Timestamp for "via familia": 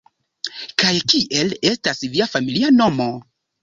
2.17-2.77